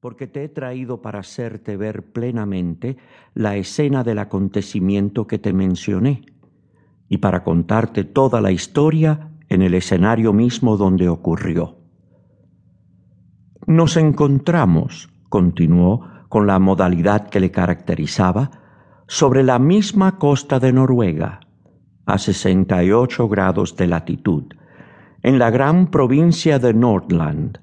porque 0.00 0.26
te 0.26 0.44
he 0.44 0.48
traído 0.48 1.02
para 1.02 1.20
hacerte 1.20 1.76
ver 1.76 2.04
plenamente 2.12 2.96
la 3.34 3.56
escena 3.56 4.04
del 4.04 4.18
acontecimiento 4.18 5.26
que 5.26 5.38
te 5.38 5.52
mencioné 5.52 6.22
y 7.08 7.18
para 7.18 7.42
contarte 7.42 8.04
toda 8.04 8.40
la 8.40 8.52
historia 8.52 9.30
en 9.48 9.62
el 9.62 9.74
escenario 9.74 10.32
mismo 10.32 10.76
donde 10.76 11.08
ocurrió. 11.08 11.78
Nos 13.66 13.96
encontramos, 13.96 15.08
continuó 15.28 16.06
con 16.28 16.46
la 16.46 16.58
modalidad 16.58 17.28
que 17.28 17.40
le 17.40 17.50
caracterizaba, 17.50 18.50
sobre 19.08 19.42
la 19.42 19.58
misma 19.58 20.18
costa 20.18 20.60
de 20.60 20.72
Noruega, 20.72 21.40
a 22.06 22.18
68 22.18 23.28
grados 23.28 23.74
de 23.76 23.86
latitud, 23.86 24.44
en 25.22 25.38
la 25.38 25.50
gran 25.50 25.90
provincia 25.90 26.58
de 26.58 26.74
Nordland 26.74 27.58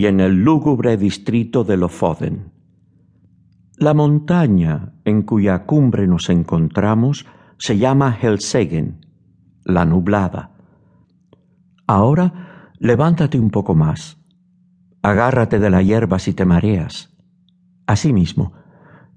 y 0.00 0.06
en 0.06 0.18
el 0.18 0.32
lúgubre 0.44 0.96
distrito 0.96 1.62
de 1.62 1.76
Lofoden. 1.76 2.52
La 3.76 3.92
montaña 3.92 4.94
en 5.04 5.20
cuya 5.20 5.66
cumbre 5.66 6.06
nos 6.06 6.30
encontramos 6.30 7.26
se 7.58 7.76
llama 7.76 8.16
Helsegen, 8.18 9.04
la 9.62 9.84
nublada. 9.84 10.52
Ahora 11.86 12.72
levántate 12.78 13.38
un 13.38 13.50
poco 13.50 13.74
más, 13.74 14.16
agárrate 15.02 15.58
de 15.58 15.68
la 15.68 15.82
hierba 15.82 16.18
si 16.18 16.32
te 16.32 16.46
mareas. 16.46 17.14
Asimismo, 17.86 18.54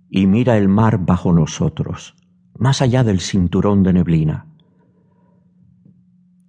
y 0.10 0.28
mira 0.28 0.58
el 0.58 0.68
mar 0.68 1.06
bajo 1.06 1.32
nosotros, 1.32 2.14
más 2.60 2.82
allá 2.82 3.06
del 3.06 3.22
cinturón 3.22 3.84
de 3.84 3.94
neblina. 3.94 4.48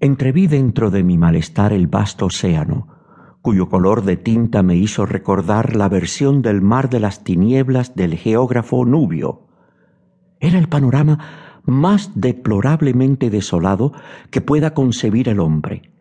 Entreví 0.01 0.49
dentro 0.49 0.91
de 0.91 1.05
mi 1.05 1.19
malestar 1.19 1.73
el 1.73 1.87
vasto 1.87 2.27
océano, 2.27 2.95
cuyo 3.45 3.69
color 3.69 4.05
de 4.05 4.17
tinta 4.17 4.63
me 4.63 4.75
hizo 4.75 5.05
recordar 5.05 5.77
la 5.77 5.91
versión 5.91 6.41
del 6.41 6.63
mar 6.63 6.89
de 6.89 6.99
las 6.99 7.25
tinieblas 7.25 7.95
del 7.95 8.17
geógrafo 8.17 8.87
Nubio. 8.87 9.49
Era 10.41 10.59
el 10.59 10.67
panorama 10.71 11.19
más 11.67 12.13
deplorablemente 12.15 13.29
desolado 13.29 13.93
que 14.31 14.41
pueda 14.41 14.73
concebir 14.73 15.29
el 15.29 15.41
hombre. 15.41 15.93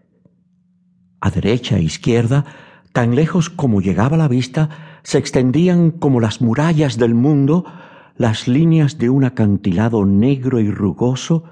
A 1.19 1.31
derecha 1.31 1.75
e 1.75 1.81
izquierda, 1.81 2.45
tan 2.93 3.13
lejos 3.13 3.49
como 3.49 3.81
llegaba 3.81 4.15
la 4.15 4.29
vista, 4.29 4.69
se 5.03 5.17
extendían 5.17 5.91
como 5.91 6.21
las 6.21 6.39
murallas 6.39 6.97
del 6.97 7.13
mundo 7.13 7.65
las 8.15 8.47
líneas 8.47 8.99
de 8.99 9.09
un 9.09 9.25
acantilado 9.25 10.05
negro 10.05 10.61
y 10.61 10.71
rugoso 10.71 11.43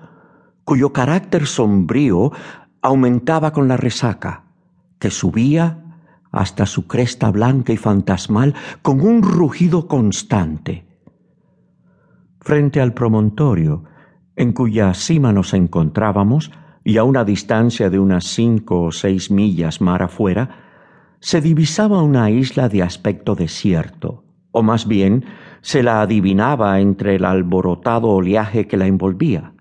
cuyo 0.64 0.94
carácter 0.94 1.48
sombrío 1.48 2.32
aumentaba 2.82 3.52
con 3.52 3.68
la 3.68 3.76
resaca, 3.76 4.51
que 5.02 5.10
subía 5.10 5.84
hasta 6.32 6.66
su 6.66 6.88
cresta 6.88 7.32
blanca 7.32 7.74
y 7.74 7.78
fantasmal 7.78 8.54
con 8.82 9.02
un 9.02 9.24
rugido 9.24 9.88
constante. 9.88 10.86
Frente 12.40 12.80
al 12.80 12.94
promontorio, 12.94 13.84
en 14.36 14.54
cuya 14.54 14.94
cima 14.94 15.34
nos 15.34 15.54
encontrábamos, 15.54 16.52
y 16.84 16.98
a 16.98 17.04
una 17.04 17.24
distancia 17.24 17.90
de 17.90 18.00
unas 18.00 18.26
cinco 18.26 18.84
o 18.84 18.92
seis 18.92 19.30
millas 19.30 19.82
mar 19.82 20.04
afuera, 20.04 20.50
se 21.20 21.42
divisaba 21.42 22.02
una 22.02 22.30
isla 22.30 22.70
de 22.70 22.84
aspecto 22.84 23.36
desierto, 23.36 24.24
o 24.52 24.64
más 24.64 24.88
bien 24.88 25.26
se 25.62 25.84
la 25.84 26.02
adivinaba 26.02 26.80
entre 26.80 27.16
el 27.16 27.26
alborotado 27.26 28.08
oleaje 28.08 28.68
que 28.68 28.78
la 28.78 28.88
envolvía. 28.88 29.54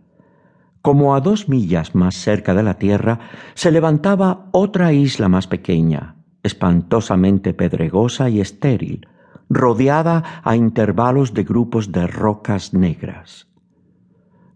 Como 0.82 1.14
a 1.14 1.20
dos 1.20 1.48
millas 1.48 1.94
más 1.94 2.14
cerca 2.16 2.54
de 2.54 2.62
la 2.62 2.74
tierra 2.74 3.18
se 3.54 3.70
levantaba 3.70 4.46
otra 4.52 4.92
isla 4.92 5.28
más 5.28 5.46
pequeña, 5.46 6.16
espantosamente 6.42 7.52
pedregosa 7.52 8.30
y 8.30 8.40
estéril, 8.40 9.06
rodeada 9.48 10.40
a 10.42 10.56
intervalos 10.56 11.34
de 11.34 11.44
grupos 11.44 11.92
de 11.92 12.06
rocas 12.06 12.72
negras. 12.72 13.48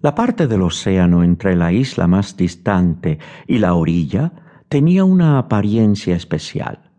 La 0.01 0.15
parte 0.15 0.47
del 0.47 0.63
océano 0.63 1.25
entre 1.25 1.57
la 1.57 1.73
isla 1.73 2.07
más 2.07 2.37
distante 2.37 3.19
y 3.47 3.59
la 3.59 3.75
orilla 3.75 4.33
tenía 4.69 5.05
una 5.05 5.39
apariencia 5.39 6.15
especial 6.15 6.91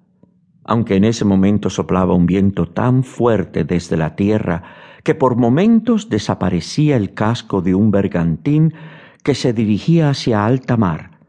aunque 0.65 0.95
en 0.95 1.03
ese 1.03 1.25
momento 1.25 1.69
soplaba 1.69 2.15
un 2.15 2.25
viento 2.25 2.65
tan 2.65 3.03
fuerte 3.03 3.63
desde 3.63 3.97
la 3.97 4.15
tierra 4.15 4.63
que 5.03 5.13
por 5.13 5.35
momentos 5.35 6.09
desaparecía 6.09 6.97
el 6.97 7.13
casco 7.13 7.61
de 7.61 7.75
un 7.75 7.91
bergantín 7.91 8.73
que 9.25 9.33
se 9.33 9.53
dirigía 9.53 10.11
hacia 10.11 10.45
alta 10.45 10.77
mar. 10.77 11.19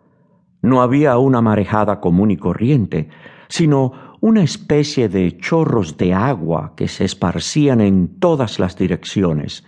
No 0.60 0.82
había 0.82 1.16
una 1.16 1.40
marejada 1.40 1.98
común 1.98 2.30
y 2.30 2.36
corriente, 2.36 3.08
sino 3.48 3.92
una 4.20 4.42
especie 4.42 5.08
de 5.08 5.38
chorros 5.38 5.96
de 5.96 6.12
agua 6.12 6.74
que 6.76 6.88
se 6.88 7.06
esparcían 7.06 7.80
en 7.80 8.18
todas 8.20 8.58
las 8.58 8.76
direcciones. 8.76 9.64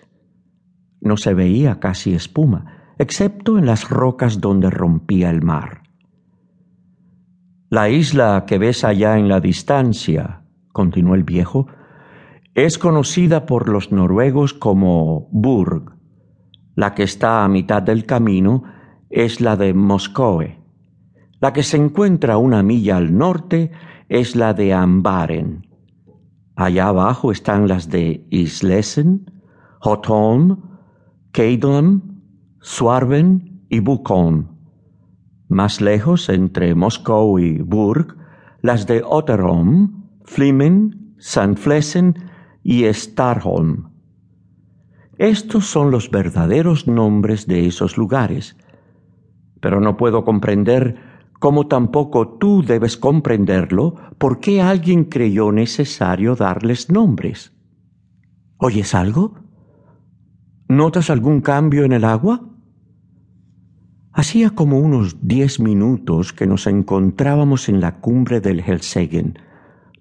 No 1.00 1.16
se 1.16 1.32
veía 1.32 1.80
casi 1.80 2.12
espuma, 2.12 2.92
excepto 2.98 3.56
en 3.56 3.64
las 3.64 3.88
rocas 3.88 4.42
donde 4.42 4.68
rompía 4.68 5.30
el 5.30 5.40
mar. 5.40 5.84
La 7.70 7.88
isla 7.88 8.44
que 8.46 8.58
ves 8.58 8.84
allá 8.84 9.16
en 9.16 9.28
la 9.28 9.40
distancia, 9.40 10.42
continuó 10.74 11.14
el 11.14 11.24
viejo, 11.24 11.66
es 12.54 12.76
conocida 12.76 13.46
por 13.46 13.70
los 13.70 13.90
noruegos 13.90 14.52
como 14.52 15.28
Burg. 15.32 15.97
La 16.78 16.94
que 16.94 17.02
está 17.02 17.42
a 17.42 17.48
mitad 17.48 17.82
del 17.82 18.06
camino 18.06 18.62
es 19.10 19.40
la 19.40 19.56
de 19.56 19.74
Moscoe. 19.74 20.60
La 21.40 21.52
que 21.52 21.64
se 21.64 21.76
encuentra 21.76 22.38
una 22.38 22.62
milla 22.62 22.98
al 22.98 23.18
norte 23.18 23.72
es 24.08 24.36
la 24.36 24.54
de 24.54 24.72
Ambaren. 24.72 25.66
Allá 26.54 26.86
abajo 26.86 27.32
están 27.32 27.66
las 27.66 27.90
de 27.90 28.24
Islesen, 28.30 29.28
Hotholm, 29.80 30.56
Keidlam, 31.32 32.22
Swarven 32.60 33.64
y 33.68 33.80
Bukon. 33.80 34.46
Más 35.48 35.80
lejos, 35.80 36.28
entre 36.28 36.76
Moscú 36.76 37.40
y 37.40 37.58
Burg, 37.60 38.16
las 38.62 38.86
de 38.86 39.02
Otterholm, 39.04 40.04
Flimen, 40.22 41.16
Sandflesen 41.18 42.14
y 42.62 42.84
Starholm. 42.84 43.97
Estos 45.18 45.66
son 45.66 45.90
los 45.90 46.12
verdaderos 46.12 46.86
nombres 46.86 47.48
de 47.48 47.66
esos 47.66 47.96
lugares, 47.96 48.56
pero 49.60 49.80
no 49.80 49.96
puedo 49.96 50.24
comprender 50.24 50.96
cómo 51.40 51.66
tampoco 51.66 52.28
tú 52.38 52.62
debes 52.62 52.96
comprenderlo 52.96 53.96
por 54.18 54.38
qué 54.38 54.62
alguien 54.62 55.04
creyó 55.04 55.50
necesario 55.50 56.36
darles 56.36 56.90
nombres. 56.90 57.52
¿Oyes 58.58 58.94
algo? 58.94 59.34
¿Notas 60.68 61.10
algún 61.10 61.40
cambio 61.40 61.84
en 61.84 61.92
el 61.92 62.04
agua? 62.04 62.44
Hacía 64.12 64.50
como 64.50 64.78
unos 64.78 65.16
diez 65.26 65.58
minutos 65.58 66.32
que 66.32 66.46
nos 66.46 66.68
encontrábamos 66.68 67.68
en 67.68 67.80
la 67.80 67.96
cumbre 68.00 68.40
del 68.40 68.60
Helsegen, 68.60 69.38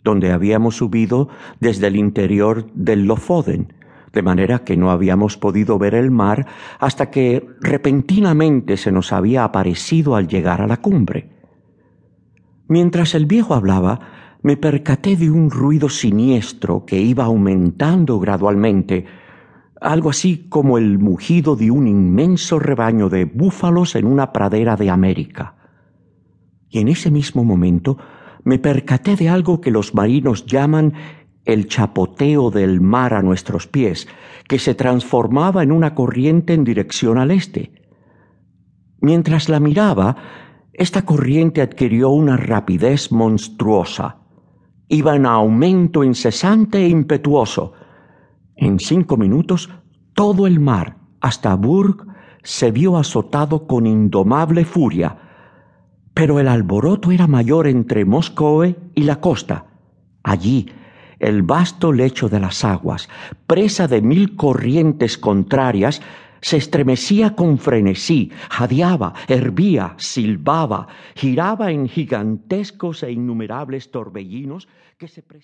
donde 0.04 0.32
habíamos 0.32 0.76
subido 0.76 1.30
desde 1.60 1.88
el 1.88 1.96
interior 1.96 2.72
del 2.74 3.06
Lofoden, 3.06 3.74
de 4.14 4.22
manera 4.22 4.60
que 4.60 4.78
no 4.78 4.92
habíamos 4.92 5.38
podido 5.38 5.78
ver 5.78 5.96
el 5.96 6.12
mar 6.12 6.48
hasta 6.80 7.10
que 7.10 7.48
repentinamente 7.62 8.78
se 8.78 8.92
nos 8.92 9.14
había 9.14 9.44
aparecido 9.44 10.16
al 10.16 10.28
llegar 10.28 10.62
a 10.62 10.68
la 10.68 10.78
cumbre. 10.78 11.30
Mientras 12.68 13.16
el 13.16 13.26
viejo 13.26 13.54
hablaba, 13.54 14.00
me 14.44 14.58
percaté 14.58 15.16
de 15.16 15.30
un 15.30 15.50
ruido 15.50 15.90
siniestro 15.90 16.86
que 16.86 17.00
iba 17.00 17.26
aumentando 17.26 18.20
gradualmente, 18.20 19.06
algo 19.82 20.10
así 20.10 20.48
como 20.50 20.78
el 20.78 21.00
mugido 21.00 21.56
de 21.56 21.72
un 21.72 21.88
inmenso 21.88 22.60
rebaño 22.60 23.10
de 23.10 23.26
búfalos 23.26 23.96
en 23.96 24.06
una 24.06 24.32
pradera 24.32 24.76
de 24.76 24.90
América. 24.90 25.56
Y 26.70 26.80
en 26.80 26.88
ese 26.88 27.12
mismo 27.12 27.44
momento 27.44 27.98
me 28.44 28.60
percaté 28.60 29.16
de 29.16 29.30
algo 29.30 29.60
que 29.62 29.72
los 29.72 29.94
marinos 29.94 30.46
llaman 30.46 30.94
el 31.48 31.68
chapoteo 31.68 32.52
del 32.52 32.82
mar 32.82 33.14
a 33.14 33.22
nuestros 33.22 33.68
pies, 33.68 34.08
que 34.50 34.60
se 34.60 34.76
transformaba 34.76 35.64
en 35.64 35.72
una 35.72 35.96
corriente 35.96 36.54
en 36.54 36.66
dirección 36.66 37.18
al 37.18 37.32
este. 37.32 37.72
Mientras 39.00 39.48
la 39.48 39.62
miraba, 39.62 40.18
esta 40.74 41.06
corriente 41.06 41.62
adquirió 41.62 42.10
una 42.10 42.36
rapidez 42.36 43.14
monstruosa. 43.14 44.18
Iba 44.90 45.16
en 45.16 45.26
aumento 45.26 46.04
incesante 46.04 46.80
e 46.80 46.90
impetuoso, 46.90 47.74
en 48.58 48.80
cinco 48.80 49.16
minutos 49.16 49.70
todo 50.14 50.48
el 50.48 50.60
mar, 50.60 50.98
hasta 51.22 51.56
Burg, 51.56 52.08
se 52.44 52.72
vio 52.72 52.98
azotado 52.98 53.68
con 53.68 53.86
indomable 53.86 54.66
furia, 54.66 55.18
pero 56.14 56.40
el 56.40 56.48
alboroto 56.48 57.12
era 57.12 57.28
mayor 57.28 57.68
entre 57.68 58.04
Moscoe 58.04 58.76
y 58.96 59.04
la 59.04 59.22
costa. 59.22 59.68
Allí, 60.24 60.68
el 61.20 61.42
vasto 61.42 61.92
lecho 61.92 62.30
de 62.30 62.40
las 62.40 62.64
aguas, 62.64 63.10
presa 63.46 63.88
de 63.88 64.02
mil 64.02 64.36
corrientes 64.36 65.18
contrarias, 65.18 66.02
se 66.42 66.58
estremecía 66.58 67.36
con 67.36 67.58
frenesí, 67.58 68.32
jadeaba, 68.50 69.14
hervía, 69.28 69.96
silbaba, 69.98 70.88
giraba 71.16 71.72
en 71.72 71.90
gigantescos 71.90 73.04
e 73.04 73.12
innumerables 73.12 73.92
torbellinos 73.92 74.68
que 74.98 75.08
se 75.08 75.22